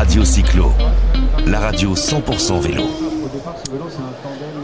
Radio 0.00 0.24
Cyclo, 0.24 0.72
la 1.46 1.60
radio 1.60 1.94
100% 1.94 2.58
vélo. 2.60 2.84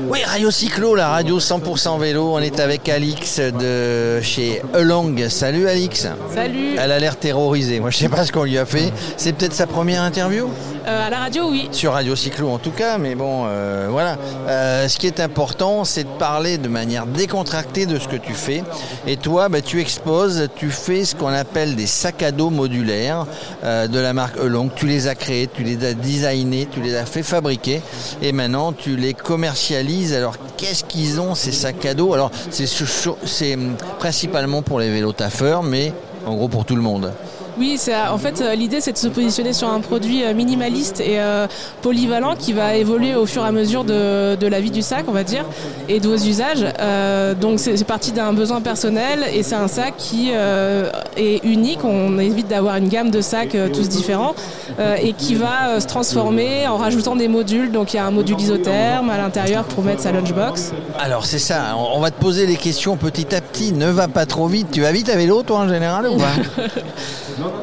Oui, 0.08 0.20
Radio 0.24 0.50
Cyclo, 0.50 0.94
la 0.94 1.10
radio 1.10 1.38
100% 1.38 2.00
vélo. 2.00 2.32
On 2.32 2.38
est 2.38 2.58
avec 2.58 2.88
Alix 2.88 3.40
de 3.40 4.18
chez 4.22 4.62
Elong. 4.74 5.28
Salut 5.28 5.68
Alix. 5.68 6.08
Salut. 6.34 6.76
Elle 6.78 6.90
a 6.90 6.98
l'air 6.98 7.18
terrorisée. 7.18 7.80
Moi, 7.80 7.90
je 7.90 7.98
sais 7.98 8.08
pas 8.08 8.24
ce 8.24 8.32
qu'on 8.32 8.44
lui 8.44 8.56
a 8.56 8.64
fait. 8.64 8.90
C'est 9.18 9.34
peut-être 9.34 9.52
sa 9.52 9.66
première 9.66 10.00
interview? 10.00 10.48
Euh, 10.86 11.06
à 11.06 11.10
la 11.10 11.18
radio, 11.18 11.50
oui. 11.50 11.68
sur 11.72 11.94
Radio 11.94 12.14
Cyclo 12.14 12.48
en 12.48 12.58
tout 12.58 12.70
cas, 12.70 12.96
mais 12.96 13.16
bon, 13.16 13.44
euh, 13.46 13.88
voilà. 13.90 14.16
Euh, 14.46 14.86
ce 14.86 14.98
qui 14.98 15.08
est 15.08 15.18
important, 15.18 15.82
c'est 15.84 16.04
de 16.04 16.18
parler 16.18 16.58
de 16.58 16.68
manière 16.68 17.06
décontractée 17.06 17.86
de 17.86 17.98
ce 17.98 18.06
que 18.06 18.14
tu 18.14 18.34
fais. 18.34 18.62
Et 19.04 19.16
toi, 19.16 19.48
bah, 19.48 19.62
tu 19.62 19.80
exposes, 19.80 20.48
tu 20.54 20.70
fais 20.70 21.04
ce 21.04 21.16
qu'on 21.16 21.32
appelle 21.32 21.74
des 21.74 21.88
sacs 21.88 22.22
à 22.22 22.30
dos 22.30 22.50
modulaires 22.50 23.26
de 23.64 23.98
la 23.98 24.12
marque 24.12 24.36
Elong. 24.36 24.70
Tu 24.76 24.86
les 24.86 25.08
as 25.08 25.16
créés, 25.16 25.48
tu 25.52 25.64
les 25.64 25.84
as 25.84 25.94
designés, 25.94 26.68
tu 26.70 26.80
les 26.80 26.94
as 26.94 27.04
fait 27.04 27.24
fabriquer, 27.24 27.82
et 28.22 28.30
maintenant 28.30 28.72
tu 28.72 28.94
les 28.94 29.12
commercialises. 29.14 30.14
Alors, 30.14 30.36
qu'est-ce 30.56 30.84
qu'ils 30.84 31.20
ont 31.20 31.34
ces 31.34 31.52
sacs 31.52 31.84
à 31.84 31.94
dos? 31.94 32.14
Alors, 32.14 32.30
c'est 32.50 33.54
hum, 33.54 33.74
principalement 33.98 34.62
pour 34.62 34.78
les 34.78 34.90
vélos 34.90 35.12
taffeurs, 35.12 35.64
mais 35.64 35.92
en 36.26 36.34
gros 36.34 36.48
pour 36.48 36.64
tout 36.64 36.76
le 36.76 36.82
monde. 36.82 37.12
Oui, 37.58 37.76
c'est 37.78 37.96
en 37.96 38.18
fait 38.18 38.40
euh, 38.40 38.54
l'idée 38.54 38.80
c'est 38.80 38.92
de 38.92 38.98
se 38.98 39.08
positionner 39.08 39.52
sur 39.52 39.68
un 39.68 39.80
produit 39.80 40.24
euh, 40.24 40.34
minimaliste 40.34 41.00
et 41.00 41.18
euh, 41.18 41.46
polyvalent 41.80 42.36
qui 42.36 42.52
va 42.52 42.74
évoluer 42.76 43.14
au 43.14 43.24
fur 43.24 43.44
et 43.44 43.48
à 43.48 43.52
mesure 43.52 43.84
de, 43.84 44.34
de 44.34 44.46
la 44.46 44.60
vie 44.60 44.70
du 44.70 44.82
sac, 44.82 45.04
on 45.08 45.12
va 45.12 45.24
dire, 45.24 45.44
et 45.88 45.98
de 46.00 46.08
vos 46.08 46.16
usages. 46.16 46.66
Euh, 46.78 47.34
donc 47.34 47.58
c'est 47.58 47.82
parti 47.84 48.12
d'un 48.12 48.32
besoin 48.32 48.60
personnel 48.60 49.24
et 49.32 49.42
c'est 49.42 49.54
un 49.54 49.68
sac 49.68 49.94
qui 49.96 50.30
euh, 50.32 50.90
est 51.16 51.42
unique. 51.44 51.82
On 51.84 52.18
évite 52.18 52.48
d'avoir 52.48 52.76
une 52.76 52.88
gamme 52.88 53.10
de 53.10 53.20
sacs 53.22 53.54
euh, 53.54 53.68
tous 53.68 53.88
différents 53.88 54.34
euh, 54.78 54.96
et 55.00 55.12
qui 55.14 55.34
va 55.34 55.68
euh, 55.68 55.80
se 55.80 55.86
transformer 55.86 56.66
en 56.68 56.76
rajoutant 56.76 57.16
des 57.16 57.28
modules. 57.28 57.72
Donc 57.72 57.94
il 57.94 57.96
y 57.96 58.00
a 58.00 58.04
un 58.06 58.10
module 58.10 58.38
isotherme 58.38 59.08
à 59.10 59.16
l'intérieur 59.16 59.64
pour 59.64 59.82
mettre 59.82 60.02
sa 60.02 60.12
lunchbox. 60.12 60.72
Alors 60.98 61.24
c'est 61.24 61.38
ça, 61.38 61.74
on 61.76 61.96
on 61.96 62.00
va 62.00 62.10
te 62.10 62.20
poser 62.20 62.44
les 62.46 62.56
questions 62.56 62.96
petit 62.98 63.34
à 63.34 63.40
petit, 63.40 63.72
ne 63.72 63.88
va 63.88 64.06
pas 64.06 64.26
trop 64.26 64.48
vite. 64.48 64.70
Tu 64.70 64.82
vas 64.82 64.92
vite 64.92 65.08
à 65.08 65.16
vélo 65.16 65.42
toi 65.42 65.60
en 65.60 65.68
général 65.68 66.06
ou 66.08 66.18
pas? 66.18 66.34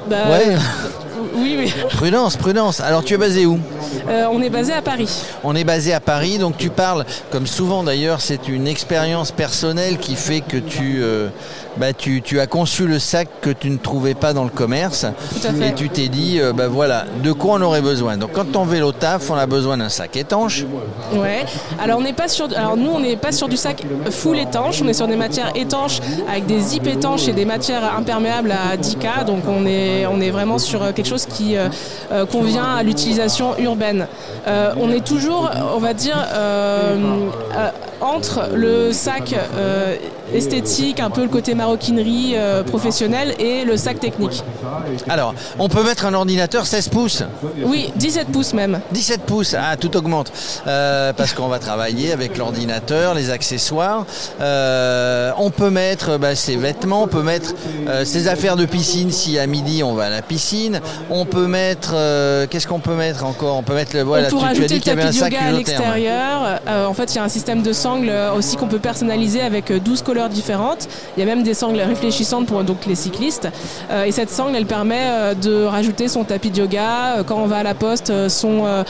Bah, 0.09 0.15
Ouais. 0.29 0.55
Oui, 1.35 1.55
oui. 1.57 1.73
Prudence, 1.89 2.37
prudence. 2.37 2.79
Alors 2.79 3.03
tu 3.03 3.13
es 3.13 3.17
basé 3.17 3.45
où 3.45 3.57
Euh, 4.09 4.25
on 4.31 4.41
est 4.41 4.49
basé 4.49 4.73
à 4.73 4.81
Paris. 4.81 5.09
On 5.43 5.55
est 5.55 5.63
basé 5.63 5.93
à 5.93 5.99
Paris, 5.99 6.37
donc 6.37 6.57
tu 6.57 6.69
parles, 6.69 7.05
comme 7.31 7.47
souvent 7.47 7.81
d'ailleurs, 7.83 8.21
c'est 8.21 8.47
une 8.49 8.67
expérience 8.67 9.31
personnelle 9.31 9.97
qui 9.97 10.15
fait 10.15 10.41
que 10.41 10.57
tu, 10.57 10.99
euh, 11.01 11.29
bah, 11.77 11.93
tu, 11.93 12.21
tu 12.21 12.39
as 12.39 12.45
conçu 12.47 12.85
le 12.85 12.99
sac 12.99 13.27
que 13.41 13.49
tu 13.49 13.69
ne 13.69 13.77
trouvais 13.77 14.13
pas 14.13 14.33
dans 14.33 14.43
le 14.43 14.49
commerce. 14.49 15.05
Tout 15.41 15.47
à 15.47 15.53
fait. 15.53 15.69
Et 15.69 15.73
tu 15.73 15.89
t'es 15.89 16.07
dit, 16.09 16.39
euh, 16.39 16.53
bah 16.53 16.67
voilà, 16.67 17.05
de 17.23 17.31
quoi 17.31 17.55
on 17.55 17.61
aurait 17.61 17.81
besoin. 17.81 18.17
Donc 18.17 18.31
quand 18.33 18.51
ton 18.51 18.65
vélo 18.65 18.91
taf, 18.91 19.29
on 19.31 19.35
a 19.35 19.45
besoin 19.47 19.77
d'un 19.77 19.89
sac 19.89 20.15
étanche. 20.17 20.65
Ouais. 21.13 21.45
Alors 21.81 21.97
on 21.99 22.01
n'est 22.03 22.13
pas 22.13 22.27
sur. 22.27 22.45
Alors 22.55 22.75
nous 22.77 22.91
on 22.91 22.99
n'est 22.99 23.15
pas 23.17 23.31
sur 23.31 23.47
du 23.47 23.57
sac 23.57 23.81
full 24.11 24.37
étanche. 24.37 24.81
On 24.83 24.87
est 24.87 24.93
sur 24.93 25.07
des 25.07 25.15
matières 25.15 25.51
étanches 25.55 25.99
avec 26.29 26.45
des 26.45 26.59
zips 26.59 26.87
étanches 26.87 27.27
et 27.27 27.33
des 27.33 27.45
matières 27.45 27.95
imperméables 27.97 28.51
à 28.51 28.75
10K. 28.77 29.25
Donc 29.25 29.43
on 29.47 29.65
est 29.65 29.72
on 30.09 30.21
est 30.21 30.31
vraiment 30.31 30.57
sur 30.57 30.83
euh, 30.83 30.91
quelque 30.91 31.07
chose 31.07 31.25
qui 31.25 31.55
euh, 31.55 31.67
euh, 32.11 32.25
convient 32.25 32.75
à 32.75 32.83
l'utilisation 32.83 33.57
urbaine. 33.59 34.07
Euh, 34.47 34.73
on 34.77 34.91
est 34.91 35.05
toujours, 35.05 35.49
on 35.75 35.79
va 35.79 35.93
dire, 35.93 36.17
entre 38.01 38.49
le 38.53 38.91
sac 38.91 39.35
esthétique, 40.33 40.99
un 40.99 41.09
peu 41.09 41.23
le 41.23 41.29
côté 41.29 41.55
maroquinerie 41.55 42.35
professionnelle 42.65 43.33
et 43.39 43.63
le 43.63 43.77
sac 43.77 43.99
technique. 43.99 44.43
Alors, 45.07 45.33
on 45.59 45.69
peut 45.69 45.83
mettre 45.83 46.05
un 46.05 46.13
ordinateur 46.13 46.65
16 46.65 46.89
pouces. 46.89 47.23
Oui, 47.63 47.91
17 47.95 48.27
pouces 48.29 48.53
même. 48.53 48.81
17 48.91 49.21
pouces, 49.21 49.55
ah 49.57 49.77
tout 49.77 49.95
augmente, 49.95 50.31
parce 50.65 51.33
qu'on 51.33 51.47
va 51.47 51.59
travailler 51.59 52.11
avec 52.11 52.37
l'ordinateur, 52.37 53.13
les 53.13 53.29
accessoires. 53.29 54.05
On 54.39 55.51
peut 55.51 55.69
mettre 55.69 56.17
bah, 56.17 56.35
ses 56.35 56.57
vêtements, 56.57 57.03
on 57.03 57.07
peut 57.07 57.23
mettre 57.23 57.53
ses 58.03 58.27
affaires 58.27 58.55
de 58.57 58.65
piscine 58.65 59.11
si 59.11 59.39
à 59.39 59.47
midi 59.63 59.83
on 59.83 59.93
va 59.93 60.05
à 60.05 60.09
la 60.09 60.21
piscine. 60.21 60.79
On 61.09 61.25
peut 61.25 61.47
mettre, 61.47 61.93
euh, 61.93 62.47
qu'est-ce 62.49 62.67
qu'on 62.67 62.79
peut 62.79 62.95
mettre 62.95 63.25
encore? 63.25 63.57
On 63.57 63.63
peut 63.63 63.73
mettre 63.73 63.95
le 63.95 64.03
voilà. 64.03 64.27
on 64.27 64.29
peut 64.29 64.35
tu, 64.35 64.39
tu 64.39 64.45
as 64.45 64.47
rajouter 64.47 64.67
dit 64.67 64.73
le 64.75 64.79
qu'il 64.79 64.89
y 64.89 64.91
avait 64.91 65.01
un 65.01 65.05
tapis 65.05 65.17
de 65.17 65.21
sac 65.21 65.33
yoga 65.33 65.45
à 65.45 65.51
isotherme. 65.51 65.57
l'extérieur. 65.57 66.59
Euh, 66.67 66.85
en 66.85 66.93
fait, 66.93 67.13
il 67.13 67.15
y 67.15 67.19
a 67.19 67.23
un 67.23 67.29
système 67.29 67.61
de 67.61 67.73
sangles 67.73 68.09
euh, 68.09 68.33
aussi 68.33 68.57
qu'on 68.57 68.67
peut 68.67 68.79
personnaliser 68.79 69.41
avec 69.41 69.71
euh, 69.71 69.79
12 69.79 70.01
couleurs 70.01 70.29
différentes. 70.29 70.87
Il 71.15 71.19
y 71.19 71.23
a 71.23 71.25
même 71.25 71.43
des 71.43 71.53
sangles 71.53 71.79
réfléchissantes 71.79 72.47
pour 72.47 72.63
donc, 72.63 72.85
les 72.85 72.95
cyclistes. 72.95 73.47
Euh, 73.91 74.05
et 74.05 74.11
cette 74.11 74.29
sangle, 74.29 74.55
elle 74.55 74.65
permet 74.65 75.35
de 75.41 75.63
rajouter 75.63 76.07
son 76.07 76.23
tapis 76.23 76.51
de 76.51 76.59
yoga. 76.59 77.23
Quand 77.25 77.37
on 77.37 77.45
va 77.45 77.57
à 77.57 77.63
la 77.63 77.73
poste, 77.73 78.11
son 78.29 78.83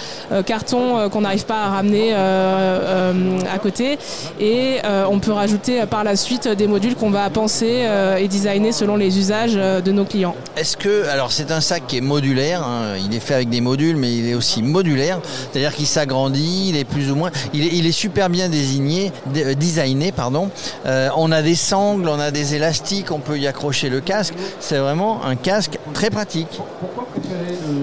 carton 0.45 1.09
qu'on 1.09 1.21
n'arrive 1.21 1.45
pas 1.45 1.63
à 1.63 1.69
ramener 1.69 2.13
à 2.13 3.59
côté. 3.61 3.97
Et 4.39 4.77
on 5.09 5.19
peut 5.19 5.31
rajouter 5.31 5.85
par 5.85 6.03
la 6.03 6.15
suite 6.15 6.47
des 6.47 6.67
modules 6.67 6.95
qu'on 6.95 7.09
va 7.09 7.29
penser 7.29 7.87
et 8.17 8.27
designer 8.27 8.71
selon 8.71 8.95
les 8.95 9.17
usages 9.17 9.55
de 9.55 9.91
nos 9.91 10.05
clients. 10.05 10.35
Est-ce 10.63 10.77
que, 10.77 11.09
alors 11.09 11.33
c'est 11.33 11.51
un 11.51 11.59
sac 11.59 11.87
qui 11.87 11.97
est 11.97 12.01
modulaire, 12.01 12.63
hein, 12.63 12.93
il 12.97 13.13
est 13.13 13.19
fait 13.19 13.33
avec 13.33 13.49
des 13.49 13.59
modules, 13.59 13.97
mais 13.97 14.15
il 14.15 14.29
est 14.29 14.33
aussi 14.33 14.63
modulaire, 14.63 15.19
c'est-à-dire 15.51 15.75
qu'il 15.75 15.85
s'agrandit, 15.87 16.69
il 16.69 16.77
est 16.77 16.85
plus 16.85 17.11
ou 17.11 17.15
moins, 17.17 17.31
il 17.53 17.85
est, 17.85 17.91
super 17.91 18.29
bien 18.29 18.47
désigné, 18.47 19.11
dé- 19.25 19.43
euh, 19.43 19.55
designé, 19.55 20.13
pardon. 20.13 20.49
Euh, 20.85 21.09
on 21.17 21.33
a 21.33 21.41
des 21.41 21.55
sangles, 21.55 22.07
on 22.07 22.17
a 22.17 22.31
des 22.31 22.55
élastiques, 22.55 23.11
on 23.11 23.19
peut 23.19 23.37
y 23.37 23.45
accrocher 23.45 23.89
le 23.89 23.99
casque. 23.99 24.35
C'est 24.61 24.77
vraiment 24.77 25.25
un 25.25 25.35
casque 25.35 25.77
très 25.93 26.09
pratique. 26.09 26.61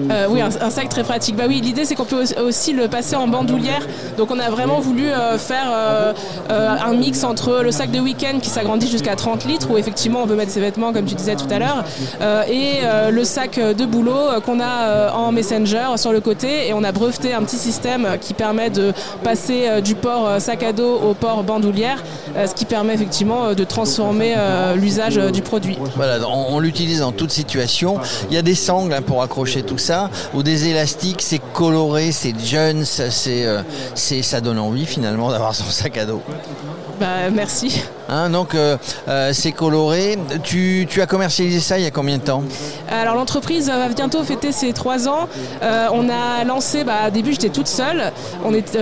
Euh, 0.09 0.25
oui, 0.29 0.41
un, 0.41 0.49
sac 0.69 0.89
très 0.89 1.03
pratique. 1.03 1.35
Bah 1.35 1.43
oui, 1.47 1.61
l'idée 1.61 1.85
c'est 1.85 1.93
qu'on 1.95 2.05
peut 2.05 2.23
au- 2.37 2.41
aussi 2.47 2.73
le 2.73 2.87
passer 2.87 3.15
en 3.15 3.27
bandoulière. 3.27 3.85
Donc 4.17 4.31
on 4.31 4.39
a 4.39 4.49
vraiment 4.49 4.79
voulu 4.79 5.05
euh, 5.07 5.37
faire 5.37 5.71
un 6.49 6.93
mix 6.93 7.23
entre 7.23 7.61
le 7.63 7.71
sac 7.71 7.91
de 7.91 7.99
week-end 7.99 8.39
qui 8.41 8.49
s'agrandit 8.49 8.89
jusqu'à 8.89 9.15
30 9.15 9.45
litres 9.45 9.69
où 9.71 9.77
effectivement 9.77 10.23
on 10.23 10.27
peut 10.27 10.35
mettre 10.35 10.51
ses 10.51 10.59
vêtements 10.59 10.91
comme 10.91 11.05
tu 11.05 11.15
disais 11.15 11.35
tout 11.35 11.47
à 11.51 11.59
l'heure 11.59 11.83
euh, 12.21 12.43
et 12.61 12.79
euh, 12.83 13.09
le 13.11 13.23
sac 13.23 13.59
de 13.59 13.85
boulot 13.85 14.11
euh, 14.11 14.39
qu'on 14.39 14.59
a 14.59 14.85
euh, 14.87 15.09
en 15.11 15.31
Messenger 15.31 15.87
sur 15.97 16.11
le 16.11 16.21
côté 16.21 16.67
et 16.67 16.73
on 16.73 16.83
a 16.83 16.91
breveté 16.91 17.33
un 17.33 17.43
petit 17.43 17.57
système 17.57 18.17
qui 18.21 18.33
permet 18.33 18.69
de 18.69 18.93
passer 19.23 19.67
euh, 19.67 19.81
du 19.81 19.95
port 19.95 20.27
euh, 20.27 20.39
sac 20.39 20.63
à 20.63 20.73
dos 20.73 20.95
au 20.95 21.13
port 21.13 21.43
bandoulière, 21.43 22.03
euh, 22.35 22.45
ce 22.47 22.53
qui 22.53 22.65
permet 22.65 22.93
effectivement 22.93 23.45
euh, 23.45 23.53
de 23.53 23.63
transformer 23.63 24.33
euh, 24.37 24.75
l'usage 24.75 25.17
euh, 25.17 25.31
du 25.31 25.41
produit. 25.41 25.77
Voilà, 25.95 26.19
on, 26.27 26.55
on 26.55 26.59
l'utilise 26.59 26.99
dans 26.99 27.11
toute 27.11 27.31
situation. 27.31 27.99
Il 28.29 28.35
y 28.35 28.37
a 28.37 28.41
des 28.41 28.55
sangles 28.55 28.93
hein, 28.93 29.01
pour 29.01 29.23
accrocher 29.23 29.63
tout 29.63 29.77
ça, 29.77 30.09
ou 30.33 30.43
des 30.43 30.67
élastiques, 30.67 31.21
c'est 31.21 31.41
coloré, 31.53 32.11
c'est 32.11 32.37
jeune, 32.39 32.83
euh, 32.99 33.61
c'est, 33.95 34.21
ça 34.21 34.41
donne 34.41 34.59
envie 34.59 34.85
finalement 34.85 35.31
d'avoir 35.31 35.55
son 35.55 35.65
sac 35.65 35.97
à 35.97 36.05
dos. 36.05 36.21
Bah, 36.99 37.29
merci. 37.33 37.83
Hein, 38.11 38.29
donc 38.29 38.55
euh, 38.55 38.75
euh, 39.07 39.31
c'est 39.33 39.53
coloré. 39.53 40.17
Tu, 40.43 40.85
as 41.01 41.05
commercialisé 41.05 41.61
ça 41.61 41.79
il 41.79 41.85
y 41.85 41.87
a 41.87 41.91
combien 41.91 42.17
de 42.17 42.23
temps 42.23 42.43
Alors 42.89 43.15
l'entreprise 43.15 43.67
va 43.67 43.87
bientôt 43.87 44.21
fêter 44.23 44.51
ses 44.51 44.73
trois 44.73 45.07
ans. 45.07 45.29
Euh, 45.63 45.87
on 45.93 46.09
a 46.09 46.43
lancé, 46.43 46.83
bah, 46.83 47.07
au 47.07 47.09
début 47.09 47.31
j'étais 47.31 47.49
toute 47.49 47.67
seule. 47.67 48.11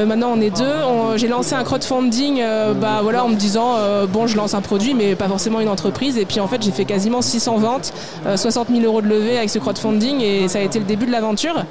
Maintenant 0.08 0.32
on 0.36 0.42
est 0.42 0.50
deux. 0.50 1.18
J'ai 1.18 1.28
lancé 1.28 1.54
un 1.54 1.64
crowdfunding, 1.64 2.42
bah 2.82 3.02
en 3.04 3.30
me 3.30 3.36
disant 3.36 3.76
bon 4.12 4.26
je 4.26 4.36
lance 4.36 4.56
un 4.56 4.62
produit 4.62 4.96
mais 4.96 5.16
pas 5.16 5.28
forcément 5.28 5.60
une 5.60 5.70
entreprise. 5.70 6.18
Et 6.18 6.26
puis 6.26 6.40
en 6.40 6.48
fait 6.48 6.64
j'ai 6.64 6.72
fait 6.72 6.86
quasiment 6.86 7.22
600 7.22 7.58
ventes, 7.58 7.94
euh, 8.26 8.36
60 8.36 8.70
000 8.70 8.82
euros 8.82 9.02
de 9.02 9.08
levée 9.08 9.38
avec 9.38 9.52
ce 9.52 9.60
crowdfunding 9.60 10.22
et 10.22 10.48
ça 10.48 10.58
a 10.58 10.62
été 10.64 10.80
le 10.80 10.86
début 10.86 11.06
de 11.06 11.12
l'aventure. 11.12 11.66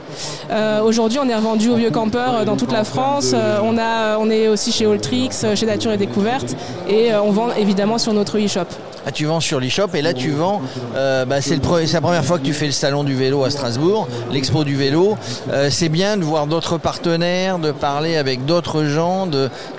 Aujourd'hui 0.85 1.19
on 1.21 1.29
est 1.29 1.35
revendu 1.35 1.71
aux 1.71 1.77
vieux 1.77 1.91
campeurs 1.91 2.45
dans 2.45 2.57
toute 2.57 2.73
la 2.73 2.85
France. 2.85 3.35
On 3.63 4.31
est 4.31 4.47
aussi 4.47 4.71
chez 4.71 4.87
Alltrix, 4.87 5.31
chez 5.55 5.67
Nature 5.67 5.91
et 5.91 5.97
Découverte 5.97 6.55
et 6.89 7.13
on 7.15 7.33
vend 7.33 7.48
évidemment 7.57 7.99
sur 7.99 8.13
notre 8.13 8.39
e-shop. 8.39 8.67
Ah, 9.09 9.11
tu 9.11 9.25
vends 9.25 9.41
sur 9.41 9.59
l'e-shop 9.59 9.89
et 9.95 10.03
là 10.03 10.13
tu 10.13 10.29
vends, 10.29 10.61
euh, 10.95 11.25
bah, 11.25 11.41
c'est, 11.41 11.57
la 11.57 12.01
première 12.03 12.25
fois 12.27 12.39
que 12.39 12.45
tu 12.45 12.53
fais 12.53 12.67
le 12.67 12.73
salon 12.73 13.05
du 13.05 13.15
vélo 13.15 13.43
à 13.43 13.49
Strasbourg, 13.49 14.07
l'expo 14.31 14.65
du 14.65 14.77
vélo. 14.77 15.17
Euh, 15.51 15.69
c'est 15.71 15.89
bien 15.89 16.19
de 16.19 16.25
voir 16.25 16.47
d'autres 16.47 16.77
partenaires, 16.77 17.59
de 17.59 17.73
parler 17.73 18.19
avec 18.19 18.45
d'autres 18.45 18.85
gens 18.85 19.27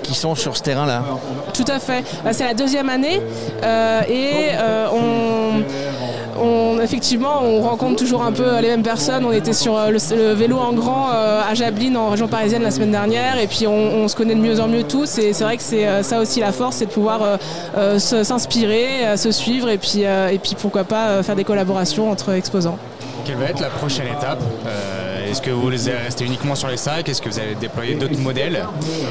qui 0.02 0.14
sont 0.14 0.34
sur 0.34 0.56
ce 0.56 0.64
terrain-là. 0.64 1.04
Tout 1.54 1.64
à 1.68 1.78
fait. 1.78 2.02
Bah, 2.24 2.32
C'est 2.32 2.42
la 2.42 2.54
deuxième 2.54 2.88
année 2.88 3.20
euh, 3.62 4.00
et 4.08 4.50
on, 6.42 6.80
effectivement 6.80 7.42
on 7.42 7.60
rencontre 7.60 7.96
toujours 7.96 8.22
un 8.22 8.32
peu 8.32 8.58
les 8.60 8.68
mêmes 8.68 8.82
personnes. 8.82 9.24
On 9.24 9.32
était 9.32 9.52
sur 9.52 9.78
le, 9.78 10.32
vélo 10.32 10.58
en 10.58 10.72
grand 10.72 11.10
à 11.10 11.54
Jablin 11.54 11.94
en 11.94 12.08
région 12.08 12.26
parisienne 12.26 12.62
la 12.62 12.72
semaine 12.72 12.90
dernière 12.90 13.38
et 13.38 13.46
puis 13.46 13.68
on, 13.68 13.74
on 13.74 14.08
se 14.08 14.16
connaît 14.16 14.34
de 14.34 14.40
mieux 14.40 14.58
en 14.58 14.66
mieux 14.66 14.82
tous 14.82 15.18
et 15.18 15.32
c'est 15.34 15.44
vrai 15.44 15.56
que 15.56 15.62
c'est 15.62 16.02
ça 16.02 16.18
aussi 16.18 16.40
la 16.40 16.50
force, 16.50 16.76
c'est 16.76 16.86
de 16.86 16.90
pouvoir 16.90 17.38
s'inspirer, 17.98 19.16
se 19.20 19.30
suivre 19.30 19.68
et 19.68 19.78
puis, 19.78 20.04
euh, 20.04 20.28
et 20.28 20.38
puis 20.38 20.56
pourquoi 20.60 20.84
pas 20.84 21.08
euh, 21.08 21.22
faire 21.22 21.36
des 21.36 21.44
collaborations 21.44 22.10
entre 22.10 22.32
exposants. 22.32 22.78
Quelle 23.24 23.36
va 23.36 23.46
être 23.46 23.60
la 23.60 23.68
prochaine 23.68 24.06
étape 24.06 24.40
Euh, 24.66 25.30
Est-ce 25.30 25.42
que 25.42 25.50
vous 25.50 25.68
allez 25.68 25.96
rester 26.04 26.24
uniquement 26.24 26.54
sur 26.54 26.68
les 26.68 26.78
sacs 26.78 27.08
Est-ce 27.08 27.20
que 27.22 27.28
vous 27.28 27.38
allez 27.38 27.54
déployer 27.54 27.94
d'autres 27.94 28.18
modèles? 28.18 28.64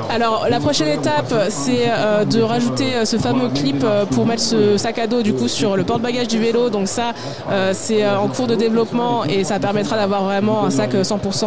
Alors 0.10 0.48
la 0.50 0.60
prochaine 0.60 0.88
étape, 0.88 1.32
c'est 1.50 1.86
de 2.26 2.42
rajouter 2.42 3.06
ce 3.06 3.18
fameux 3.18 3.50
clip 3.50 3.86
pour 4.12 4.26
mettre 4.26 4.42
ce 4.42 4.76
sac 4.78 4.98
à 4.98 5.08
dos 5.08 5.22
du 5.22 5.34
coup 5.34 5.48
sur 5.48 5.78
le 5.78 5.84
porte-bagages 5.84 6.28
du 6.28 6.40
vélo. 6.40 6.70
Donc 6.70 6.88
ça, 6.88 7.14
c'est 7.72 8.06
en 8.10 8.28
cours 8.28 8.48
de 8.48 8.56
développement 8.56 9.24
et 9.26 9.44
ça 9.46 9.60
permettra 9.60 9.96
d'avoir 9.96 10.24
vraiment 10.24 10.66
un 10.66 10.72
sac 10.72 10.94
100% 10.94 11.46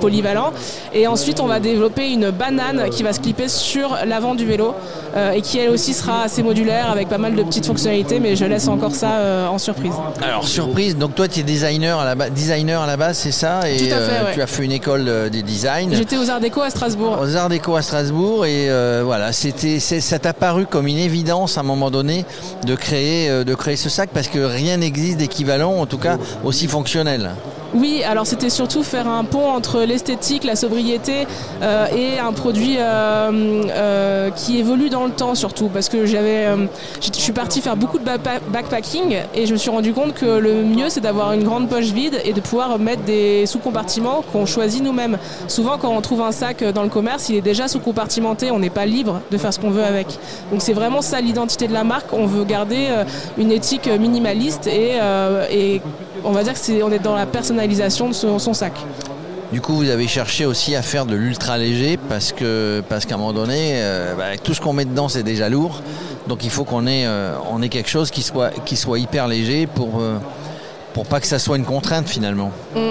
polyvalent. 0.00 0.52
Et 0.92 1.06
ensuite, 1.06 1.40
on 1.40 1.46
va 1.46 1.60
développer 1.60 2.10
une 2.10 2.30
banane 2.30 2.90
qui 2.90 3.02
va 3.02 3.12
se 3.12 3.20
clipper 3.20 3.48
sur 3.48 3.96
l'avant 4.06 4.34
du 4.34 4.46
vélo 4.46 4.74
euh, 5.16 5.32
et 5.32 5.42
qui 5.42 5.58
elle 5.58 5.70
aussi 5.70 5.94
sera 5.94 6.22
assez 6.22 6.42
modulaire 6.42 6.90
avec 6.90 7.08
pas 7.08 7.18
mal 7.18 7.34
de 7.34 7.42
petites 7.42 7.66
fonctionnalités, 7.66 8.20
mais 8.20 8.36
je 8.36 8.44
laisse 8.44 8.68
encore 8.68 8.94
ça 8.94 9.12
euh, 9.12 9.48
en 9.48 9.58
surprise. 9.58 9.92
Alors 10.22 10.46
surprise, 10.46 10.96
donc 10.96 11.14
toi 11.14 11.28
tu 11.28 11.40
es 11.40 11.42
designer 11.42 11.98
à 11.98 12.04
la, 12.04 12.14
base, 12.14 12.30
designer 12.30 12.80
à 12.80 12.86
la 12.86 12.96
base, 12.96 13.18
c'est 13.18 13.32
ça? 13.32 13.68
Et 13.68 13.76
Tout 13.76 13.94
à 13.94 14.00
fait, 14.00 14.12
euh, 14.12 14.34
tu 14.34 14.42
as 14.42 14.46
fait 14.46 14.64
une 14.64 14.72
école 14.72 15.04
de 15.04 15.40
design. 15.40 15.94
J'étais 15.94 16.16
aux 16.16 16.30
Arts 16.30 16.40
Déco 16.40 16.60
à 16.60 16.70
Strasbourg. 16.70 17.18
Aux 17.20 17.36
Arts 17.36 17.48
Déco 17.48 17.76
à 17.76 17.82
Strasbourg 17.82 18.46
et 18.46 18.68
voilà, 19.02 19.32
c'était, 19.32 19.80
ça 19.80 20.18
t'a 20.18 20.32
paru 20.32 20.66
comme 20.66 20.86
une 20.86 20.98
évidence 20.98 21.56
à 21.58 21.60
un 21.60 21.64
moment 21.64 21.90
donné 21.90 22.24
de 22.64 22.74
créer, 22.74 23.44
de 23.44 23.54
créer 23.54 23.76
ce 23.76 23.88
sac? 23.88 24.10
Parce 24.12 24.28
que 24.28 24.38
rien 24.38 24.78
n'existe 24.78 25.18
d'équivalent, 25.18 25.72
en 25.72 25.86
tout 25.86 25.98
cas 25.98 26.18
aussi 26.44 26.66
fonctionnel. 26.66 27.30
Oui, 27.72 28.02
alors 28.04 28.26
c'était 28.26 28.50
surtout 28.50 28.82
faire 28.82 29.06
un 29.06 29.24
pont 29.24 29.48
entre 29.48 29.82
l'esthétique, 29.82 30.42
la 30.42 30.56
sobriété 30.56 31.26
euh, 31.62 31.86
et 31.96 32.18
un 32.18 32.32
produit 32.32 32.76
euh, 32.78 33.62
euh, 33.70 34.30
qui 34.30 34.58
évolue 34.58 34.90
dans 34.90 35.04
le 35.04 35.12
temps 35.12 35.36
surtout. 35.36 35.68
Parce 35.68 35.88
que 35.88 36.04
j'avais, 36.04 36.46
je 37.00 37.10
suis 37.12 37.32
partie 37.32 37.60
faire 37.60 37.76
beaucoup 37.76 37.98
de 37.98 38.04
backpacking 38.04 39.16
et 39.34 39.46
je 39.46 39.52
me 39.52 39.56
suis 39.56 39.70
rendu 39.70 39.92
compte 39.92 40.14
que 40.14 40.26
le 40.26 40.64
mieux 40.64 40.88
c'est 40.88 41.00
d'avoir 41.00 41.32
une 41.32 41.44
grande 41.44 41.68
poche 41.68 41.92
vide 41.92 42.20
et 42.24 42.32
de 42.32 42.40
pouvoir 42.40 42.78
mettre 42.80 43.02
des 43.02 43.46
sous-compartiments 43.46 44.24
qu'on 44.32 44.46
choisit 44.46 44.82
nous-mêmes. 44.82 45.18
Souvent 45.46 45.78
quand 45.78 45.90
on 45.90 46.00
trouve 46.00 46.22
un 46.22 46.32
sac 46.32 46.64
dans 46.64 46.82
le 46.82 46.88
commerce, 46.88 47.28
il 47.28 47.36
est 47.36 47.40
déjà 47.40 47.68
sous-compartimenté, 47.68 48.50
on 48.50 48.58
n'est 48.58 48.70
pas 48.70 48.86
libre 48.86 49.20
de 49.30 49.38
faire 49.38 49.54
ce 49.54 49.60
qu'on 49.60 49.70
veut 49.70 49.84
avec. 49.84 50.08
Donc 50.50 50.60
c'est 50.60 50.72
vraiment 50.72 51.02
ça 51.02 51.20
l'identité 51.20 51.68
de 51.68 51.72
la 51.72 51.84
marque. 51.84 52.12
On 52.12 52.26
veut 52.26 52.44
garder 52.44 52.88
une 53.38 53.52
éthique 53.52 53.86
minimaliste 53.86 54.66
et, 54.66 54.98
et 55.52 55.80
on 56.24 56.32
va 56.32 56.42
dire 56.42 56.52
que 56.52 56.58
c'est, 56.58 56.82
on 56.82 56.90
est 56.90 56.98
dans 56.98 57.14
la 57.14 57.26
personnalisation 57.26 58.08
de 58.08 58.14
son, 58.14 58.54
sac. 58.54 58.72
Du 59.52 59.60
coup, 59.60 59.74
vous 59.74 59.88
avez 59.88 60.06
cherché 60.06 60.46
aussi 60.46 60.76
à 60.76 60.82
faire 60.82 61.06
de 61.06 61.16
l'ultra 61.16 61.58
léger 61.58 61.98
parce 62.08 62.32
que 62.32 62.82
parce 62.88 63.04
qu'à 63.04 63.16
un 63.16 63.18
moment 63.18 63.32
donné, 63.32 63.72
euh, 63.74 64.14
bah, 64.14 64.36
tout 64.42 64.54
ce 64.54 64.60
qu'on 64.60 64.72
met 64.72 64.84
dedans 64.84 65.08
c'est 65.08 65.22
déjà 65.22 65.48
lourd. 65.48 65.82
Donc 66.28 66.44
il 66.44 66.50
faut 66.50 66.64
qu'on 66.64 66.86
ait 66.86 67.04
euh, 67.06 67.34
on 67.50 67.60
ait 67.60 67.68
quelque 67.68 67.90
chose 67.90 68.10
qui 68.10 68.22
soit 68.22 68.50
qui 68.64 68.76
soit 68.76 68.98
hyper 68.98 69.26
léger 69.26 69.66
pour 69.66 70.00
euh, 70.00 70.18
pour 70.94 71.06
pas 71.06 71.20
que 71.20 71.26
ça 71.26 71.38
soit 71.38 71.56
une 71.56 71.64
contrainte 71.64 72.08
finalement. 72.08 72.52
Mm. 72.76 72.90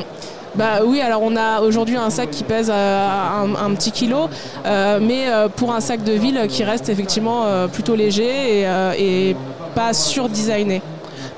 Bah 0.55 0.79
oui, 0.83 0.99
alors 0.99 1.21
on 1.21 1.35
a 1.37 1.61
aujourd'hui 1.61 1.95
un 1.95 2.09
sac 2.09 2.31
qui 2.31 2.43
pèse 2.43 2.71
un, 2.71 3.75
petit 3.75 3.91
kilo, 3.91 4.29
mais 4.65 5.27
pour 5.55 5.71
un 5.71 5.79
sac 5.79 6.03
de 6.03 6.13
ville 6.13 6.47
qui 6.49 6.63
reste 6.63 6.89
effectivement 6.89 7.45
plutôt 7.71 7.95
léger 7.95 8.63
et, 8.63 9.29
et 9.29 9.35
pas 9.75 9.93
surdesigné. 9.93 10.81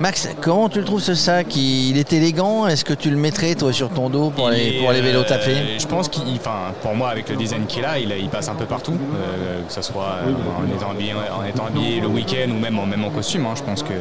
Max, 0.01 0.27
comment 0.41 0.67
tu 0.67 0.79
le 0.79 0.85
trouves 0.85 0.99
ce 0.99 1.13
sac? 1.13 1.55
Il 1.55 1.95
est 1.99 2.11
élégant 2.11 2.65
Est-ce 2.65 2.83
que 2.83 2.93
tu 2.95 3.11
le 3.11 3.17
mettrais 3.17 3.53
toi 3.53 3.71
sur 3.71 3.89
ton 3.89 4.09
dos 4.09 4.31
pour, 4.31 4.49
les, 4.49 4.79
pour 4.79 4.91
les 4.91 4.99
vélos 4.99 5.21
tapés 5.21 5.57
euh, 5.57 5.79
Je 5.79 5.85
pense 5.85 6.09
qu'il, 6.09 6.39
pour 6.81 6.95
moi 6.95 7.09
avec 7.09 7.29
le 7.29 7.35
design 7.35 7.67
qu'il 7.67 7.85
a, 7.85 7.99
il, 7.99 8.27
passe 8.29 8.49
un 8.49 8.55
peu 8.55 8.65
partout, 8.65 8.93
euh, 8.93 9.61
que 9.61 9.71
ce 9.71 9.83
soit 9.83 10.17
euh, 10.25 10.33
en, 10.57 10.75
étant 10.75 10.89
habillé, 10.89 11.13
en 11.13 11.45
étant 11.45 11.67
habillé 11.67 12.01
le 12.01 12.07
week-end 12.07 12.49
ou 12.49 12.59
même 12.59 12.79
en, 12.79 12.87
même 12.87 13.03
en 13.05 13.11
costume. 13.11 13.45
Hein. 13.45 13.53
je 13.55 13.61
pense 13.61 13.83
que 13.83 13.93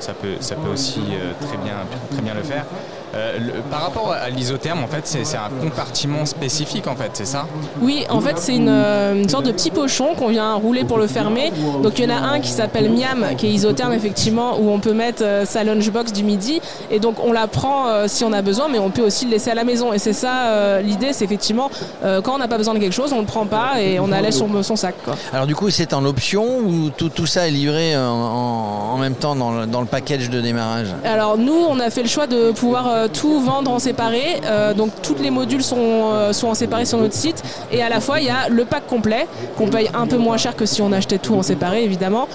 ça 0.00 0.12
peut, 0.12 0.36
ça 0.40 0.54
peut 0.54 0.68
aussi 0.68 1.00
très, 1.40 1.56
bien, 1.56 1.76
très 2.10 2.20
bien 2.20 2.34
le 2.34 2.42
faire. 2.42 2.66
Euh, 3.14 3.38
par 3.70 3.82
rapport 3.82 4.12
à 4.12 4.30
l'isotherme, 4.30 4.82
en 4.82 4.86
fait, 4.86 5.06
c'est 5.06 5.36
un 5.36 5.50
compartiment 5.60 6.24
spécifique, 6.26 6.86
en 6.86 6.96
fait, 6.96 7.10
c'est 7.14 7.26
ça? 7.26 7.46
Oui, 7.80 8.04
en 8.08 8.20
fait, 8.20 8.38
c'est 8.38 8.56
euh, 8.58 9.14
une, 9.14 9.28
sorte 9.28 9.44
de 9.44 9.52
petit 9.52 9.70
pochon 9.70 10.14
qu'on 10.14 10.28
vient 10.28 10.54
rouler 10.54 10.84
pour 10.84 10.98
le 10.98 11.06
fermer. 11.06 11.52
Donc, 11.82 11.98
il 11.98 12.08
y 12.08 12.12
en 12.12 12.16
a 12.16 12.20
un 12.20 12.40
qui 12.40 12.50
s'appelle 12.50 12.90
Miam, 12.90 13.36
qui 13.36 13.46
est 13.46 13.50
isotherme, 13.50 13.92
effectivement, 13.92 14.58
où 14.58 14.70
on 14.70 14.80
peut 14.80 14.94
mettre 14.94 15.22
euh, 15.24 15.44
sa 15.44 15.64
lunchbox 15.64 16.12
du 16.12 16.24
midi. 16.24 16.60
Et 16.90 17.00
donc, 17.00 17.16
on 17.22 17.32
la 17.32 17.46
prend 17.46 18.06
si 18.06 18.24
on 18.24 18.32
a 18.32 18.42
besoin, 18.42 18.68
mais 18.68 18.78
on 18.78 18.90
peut 18.90 19.02
aussi 19.02 19.24
le 19.26 19.32
laisser 19.32 19.50
à 19.50 19.54
la 19.54 19.64
maison. 19.64 19.92
Et 19.92 19.98
c'est 19.98 20.12
ça, 20.12 20.80
l'idée, 20.80 21.12
c'est 21.12 21.24
effectivement, 21.24 21.70
quand 22.02 22.34
on 22.34 22.38
n'a 22.38 22.48
pas 22.48 22.58
besoin 22.58 22.74
de 22.74 22.78
quelque 22.78 22.92
chose, 22.92 23.12
on 23.12 23.20
le 23.20 23.26
prend 23.26 23.46
pas 23.46 23.80
et 23.80 23.98
on 24.00 24.12
a 24.12 24.30
son, 24.30 24.62
son 24.62 24.76
sac. 24.76 24.94
Alors, 25.32 25.46
du 25.46 25.54
coup, 25.54 25.70
c'est 25.70 25.92
en 25.94 26.04
option 26.04 26.58
ou 26.58 26.90
tout, 26.90 27.08
tout 27.08 27.26
ça 27.26 27.48
est 27.48 27.50
livré 27.50 27.96
en, 27.96 28.96
même 28.98 29.14
temps 29.14 29.34
dans 29.34 29.50
le, 29.52 29.66
dans 29.66 29.80
le 29.80 29.86
package 29.86 30.30
de 30.30 30.40
démarrage? 30.40 30.88
Alors, 31.04 31.38
nous, 31.38 31.66
on 31.68 31.80
a 31.80 31.90
fait 31.90 32.02
le 32.02 32.08
choix 32.08 32.26
de 32.26 32.52
pouvoir 32.52 32.88
euh, 32.88 33.01
tout 33.08 33.40
vendre 33.40 33.70
en 33.70 33.78
séparé. 33.78 34.40
Euh, 34.44 34.74
donc 34.74 34.90
tous 35.02 35.16
les 35.16 35.30
modules 35.30 35.62
sont, 35.62 35.76
euh, 36.12 36.32
sont 36.32 36.48
en 36.48 36.54
séparé 36.54 36.84
sur 36.84 36.98
notre 36.98 37.14
site. 37.14 37.42
Et 37.70 37.82
à 37.82 37.88
la 37.88 38.00
fois, 38.00 38.20
il 38.20 38.26
y 38.26 38.30
a 38.30 38.48
le 38.48 38.64
pack 38.64 38.86
complet 38.86 39.26
qu'on 39.56 39.68
paye 39.68 39.90
un 39.94 40.06
peu 40.06 40.16
moins 40.16 40.36
cher 40.36 40.56
que 40.56 40.66
si 40.66 40.82
on 40.82 40.92
achetait 40.92 41.18
tout 41.18 41.34
en 41.34 41.42
séparé, 41.42 41.84
évidemment. 41.84 42.28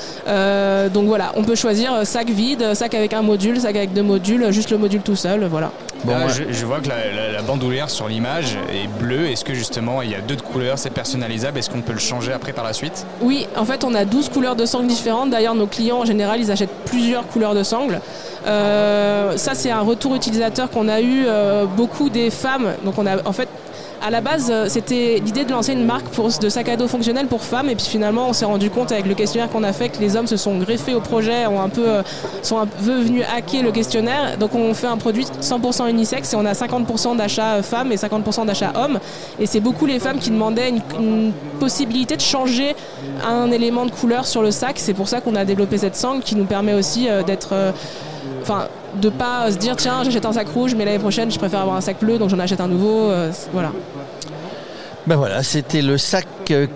donc 0.94 1.08
voilà, 1.08 1.32
on 1.36 1.44
peut 1.44 1.56
choisir 1.56 2.06
sac 2.06 2.30
vide, 2.30 2.74
sac 2.74 2.94
avec 2.94 3.14
un 3.14 3.22
module, 3.22 3.60
sac 3.60 3.76
avec 3.76 3.94
deux 3.94 4.04
modules, 4.04 4.52
juste 4.52 4.72
le 4.72 4.78
module 4.78 5.02
tout 5.02 5.16
seul. 5.16 5.46
Voilà. 5.46 5.72
Bon, 6.04 6.14
je, 6.30 6.66
vois 6.66 6.80
que 6.80 6.90
la, 6.90 7.42
bandoulière 7.42 7.90
sur 7.90 8.08
l'image 8.08 8.58
est 8.72 8.88
bleue. 9.00 9.28
Est-ce 9.28 9.44
que 9.44 9.54
justement 9.54 10.02
il 10.02 10.12
y 10.12 10.16
a 10.16 10.22
deux 10.22 10.36
couleurs, 10.36 10.78
c'est 10.78 10.90
personnalisable 10.90 11.58
Est-ce 11.58 11.70
qu'on 11.70 11.82
peut 11.82 11.94
le 11.94 12.00
changer 12.00 12.34
après 12.34 12.54
par 12.54 12.64
la 12.64 12.74
suite? 12.74 13.06
Oui, 13.22 13.48
en 13.56 13.66
fait 13.66 13.84
on 13.84 13.94
a 13.94 14.06
12 14.06 14.30
couleurs 14.30 14.56
de 14.56 14.66
sangles 14.66 14.88
différentes. 14.88 15.30
D'ailleurs 15.30 15.56
nos 15.56 15.68
clients 15.68 16.00
en 16.00 16.06
général 16.06 16.40
ils 16.40 16.52
achètent 16.52 16.76
plusieurs 16.86 17.28
couleurs 17.28 17.56
de 17.56 17.64
sangles. 17.64 18.00
ça 18.46 19.54
c'est 19.54 19.72
un 19.72 19.82
retour 19.82 20.16
utilisateur 20.16 20.70
qu'on 20.70 20.88
a 20.88 21.02
eu 21.02 21.26
euh, 21.26 21.66
beaucoup 21.66 22.10
des 22.10 22.30
femmes. 22.30 22.74
Donc 22.86 22.98
on 22.98 23.06
a 23.06 23.28
en 23.28 23.34
fait 23.34 23.50
à 24.02 24.10
la 24.10 24.22
base, 24.22 24.50
euh, 24.52 24.66
c'était 24.70 25.22
l'idée 25.24 25.44
de 25.44 25.52
lancer 25.52 25.74
une 25.74 25.86
marque 25.86 26.06
de 26.42 26.50
sac 26.50 26.70
à 26.70 26.78
dos 26.78 26.88
fonctionnel 26.88 27.28
pour 27.28 27.44
femmes. 27.44 27.70
Et 27.70 27.76
puis 27.76 27.86
finalement, 27.86 28.30
on 28.30 28.34
s'est 28.34 28.46
rendu 28.46 28.70
compte 28.70 28.92
avec 28.92 29.06
le 29.06 29.16
questionnaire 29.16 29.50
qu'on 29.50 29.64
a 29.64 29.74
fait 29.74 29.90
que 29.90 30.00
les 30.00 30.16
hommes 30.16 30.28
se 30.28 30.38
sont 30.38 30.58
greffés 30.58 30.94
au 30.94 31.02
projet, 31.02 31.48
ont 31.48 31.62
un 31.62 31.70
peu, 31.70 31.88
euh, 31.88 32.04
sont 32.44 32.60
un 32.60 32.68
peu 32.68 33.02
venus 33.02 33.24
hacker 33.36 33.64
le 33.64 33.72
questionnaire. 33.72 34.38
Donc 34.38 34.56
on 34.56 34.74
fait 34.74 34.88
un 34.88 34.98
produit 34.98 35.26
100% 35.42 35.90
unisexe 35.90 36.34
et 36.34 36.36
on 36.36 36.46
a 36.46 36.54
50% 36.54 37.16
d'achats 37.18 37.62
femmes 37.64 37.92
et 37.92 37.96
50% 37.96 38.46
d'achats 38.46 38.74
hommes. 38.76 39.00
Et 39.40 39.46
c'est 39.46 39.60
beaucoup 39.60 39.86
les 39.86 40.00
femmes 40.00 40.20
qui 40.20 40.30
demandaient 40.30 40.70
une, 40.70 41.34
possibilité 41.60 42.16
de 42.16 42.22
changer 42.22 42.76
un 43.28 43.50
élément 43.50 43.86
de 43.86 43.92
couleur 43.92 44.28
sur 44.28 44.44
le 44.44 44.52
sac. 44.52 44.78
C'est 44.78 44.94
pour 44.94 45.08
ça 45.08 45.22
qu'on 45.22 45.36
a 45.36 45.44
développé 45.44 45.80
cette 45.80 45.96
sangle 45.96 46.22
qui 46.22 46.36
nous 46.36 46.46
permet 46.46 46.76
aussi 46.76 47.08
d'être 47.26 47.74
de 49.00 49.10
pas 49.10 49.52
se 49.52 49.58
dire 49.58 49.76
tiens 49.76 50.04
j'achète 50.04 50.26
un 50.26 50.34
sac 50.34 50.48
rouge 50.50 50.76
mais 50.76 50.86
l'année 50.86 51.00
prochaine 51.00 51.32
je 51.32 51.38
préfère 51.38 51.62
avoir 51.62 51.78
un 51.78 51.82
sac 51.82 51.98
bleu 52.00 52.18
donc 52.18 52.30
j'en 52.30 52.40
achète 52.40 52.62
un 52.62 52.68
nouveau 52.68 53.10
euh, 53.10 53.32
voilà 53.54 53.72
ben 55.08 55.16
voilà, 55.16 55.42
c'était 55.42 55.82
le 55.82 55.98
sac 55.98 56.28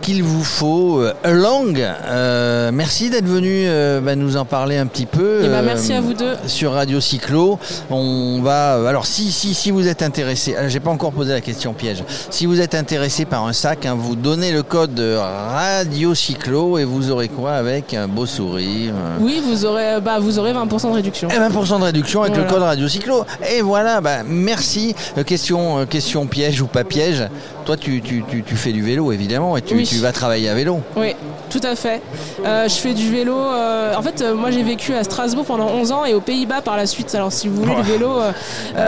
qu'il 0.02 0.24
vous 0.24 0.44
faut. 0.44 1.02
Euh, 1.02 1.14
Along, 1.26 1.74
euh, 1.78 2.72
merci 2.74 3.10
d'être 3.10 3.26
venu 3.26 3.64
euh, 3.66 4.00
ben 4.00 4.18
nous 4.18 4.38
en 4.38 4.46
parler 4.46 4.78
un 4.78 4.86
petit 4.86 5.06
peu. 5.06 5.42
Eh 5.44 5.48
ben, 5.50 5.62
merci 5.62 5.92
à 5.92 6.00
vous 6.00 6.14
deux. 6.14 6.36
Sur 6.48 6.72
Radio 6.72 7.02
Cyclo. 7.02 7.60
On 7.90 8.40
va. 8.42 8.88
Alors, 8.88 9.06
si, 9.06 9.34
si, 9.34 9.54
si 9.54 9.70
vous 9.70 9.88
êtes 9.90 10.02
intéressé, 10.02 10.56
j'ai 10.68 10.80
pas 10.80 10.92
encore 10.92 11.12
posé 11.12 11.34
la 11.34 11.42
question 11.42 11.74
piège. 11.74 12.06
Si 12.30 12.46
vous 12.46 12.62
êtes 12.62 12.74
intéressé 12.74 13.26
par 13.26 13.46
un 13.46 13.52
sac, 13.52 13.86
hein, 13.86 13.96
vous 13.98 14.16
donnez 14.16 14.54
le 14.54 14.64
code 14.64 14.98
Radio 15.00 16.16
Cyclo 16.16 16.78
et 16.78 16.86
vous 16.86 17.12
aurez 17.12 17.28
quoi 17.28 17.52
avec 17.52 17.94
un 17.94 18.08
beau 18.08 18.26
sourire. 18.26 18.94
Oui, 19.20 19.42
vous 19.46 19.66
aurez, 19.66 20.00
bah, 20.00 20.20
vous 20.20 20.40
aurez 20.40 20.54
20% 20.54 20.90
de 20.90 20.96
réduction. 20.96 21.28
Et 21.30 21.38
20% 21.38 21.80
de 21.80 21.84
réduction 21.84 22.24
avec 22.24 22.38
le 22.38 22.44
code 22.44 22.64
Radio 22.64 22.88
Cyclo. 22.88 23.26
Et 23.54 23.62
voilà, 23.62 24.00
bah, 24.00 24.24
merci. 24.26 24.96
question, 25.26 25.86
question 25.86 26.28
piège 26.28 26.62
ou 26.62 26.68
pas 26.68 26.86
piège. 26.86 27.26
Toi, 27.66 27.78
tu, 27.78 28.02
tu, 28.02 28.24
tu, 28.28 28.56
fais 28.56 28.72
du 28.72 28.82
vélo, 28.82 29.12
évidemment, 29.12 29.56
et 29.58 29.62
tu, 29.62 29.84
vas 29.98 30.12
travailler 30.12 30.50
à 30.50 30.56
vélo. 30.56 30.80
Oui, 30.96 31.16
tout 31.50 31.62
à 31.64 31.76
fait. 31.76 32.02
Euh, 32.46 32.68
je 32.68 32.74
fais 32.76 32.94
du 32.94 33.12
vélo. 33.12 33.36
Euh, 33.36 33.94
en 33.96 34.02
fait, 34.02 34.22
euh, 34.22 34.36
moi, 34.36 34.52
j'ai 34.52 34.64
vécu 34.64 34.94
à 34.94 35.04
Strasbourg 35.04 35.46
pendant 35.46 35.68
11 35.68 35.92
ans 35.92 36.06
et 36.06 36.14
aux 36.14 36.22
Pays-Bas 36.22 36.62
par 36.62 36.78
la 36.78 36.86
suite. 36.86 37.14
Alors, 37.14 37.32
si 37.32 37.48
vous 37.48 37.62
voulez, 37.62 37.76
le 37.76 37.84
vélo, 37.84 38.20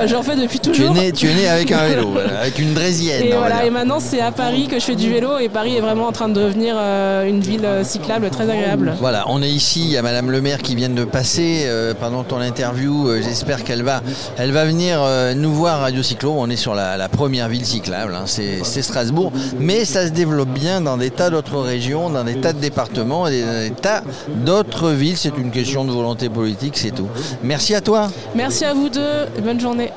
j'en 0.07 0.23
fais 0.23 0.35
depuis 0.35 0.59
toujours. 0.59 0.93
Tu 0.93 0.99
es 0.99 1.03
né, 1.03 1.11
tu 1.11 1.27
es 1.27 1.33
né 1.33 1.47
avec 1.47 1.71
un 1.71 1.87
vélo, 1.87 2.13
avec 2.41 2.57
une 2.59 2.73
draisienne. 2.73 3.23
Et, 3.23 3.33
voilà, 3.33 3.65
et 3.65 3.69
maintenant, 3.69 3.99
c'est 3.99 4.21
à 4.21 4.31
Paris 4.31 4.67
que 4.67 4.79
je 4.79 4.85
fais 4.85 4.95
du 4.95 5.11
vélo, 5.11 5.37
et 5.37 5.49
Paris 5.49 5.75
est 5.75 5.81
vraiment 5.81 6.07
en 6.07 6.11
train 6.11 6.29
de 6.29 6.33
devenir 6.33 6.75
une 6.77 7.41
ville 7.41 7.67
cyclable 7.83 8.29
très 8.29 8.49
agréable. 8.49 8.93
Voilà, 8.99 9.25
on 9.27 9.41
est 9.43 9.49
ici, 9.49 9.81
il 9.81 9.91
y 9.91 9.97
a 9.97 10.01
Madame 10.01 10.31
le 10.31 10.41
maire 10.41 10.59
qui 10.59 10.75
vient 10.75 10.89
de 10.89 11.03
passer 11.03 11.67
pendant 11.99 12.23
ton 12.23 12.39
interview. 12.39 13.09
J'espère 13.21 13.63
qu'elle 13.63 13.83
va, 13.83 14.01
elle 14.37 14.51
va 14.51 14.65
venir 14.65 15.01
nous 15.35 15.53
voir 15.53 15.81
Radio 15.81 16.01
Cyclo. 16.01 16.33
On 16.37 16.49
est 16.49 16.55
sur 16.55 16.73
la, 16.73 17.09
première 17.09 17.49
ville 17.49 17.65
cyclable. 17.65 18.15
Hein. 18.15 18.23
C'est 18.25 18.62
c'est 18.63 18.81
Strasbourg, 18.81 19.31
mais 19.59 19.85
ça 19.85 20.07
se 20.07 20.11
développe 20.11 20.49
bien 20.49 20.81
dans 20.81 20.97
des 20.97 21.09
tas 21.09 21.29
d'autres 21.29 21.59
régions, 21.59 22.09
dans 22.09 22.23
des 22.23 22.35
tas 22.35 22.53
de 22.53 22.59
départements 22.59 23.27
et 23.27 23.41
dans 23.41 23.59
des 23.61 23.71
tas 23.71 24.03
d'autres 24.27 24.89
villes. 24.91 25.17
C'est 25.17 25.37
une 25.37 25.51
question 25.51 25.85
de 25.85 25.91
volonté 25.91 26.29
politique, 26.29 26.77
c'est 26.77 26.91
tout. 26.91 27.07
Merci 27.43 27.75
à 27.75 27.81
toi. 27.81 28.09
Merci 28.35 28.65
à 28.65 28.73
vous 28.73 28.89
deux. 28.89 29.25
Bonne 29.43 29.59
journée. 29.59 29.91